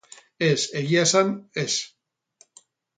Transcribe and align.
Ez, 0.45 0.57
egia 0.81 1.05
esan, 1.09 1.31
ez. 1.67 1.71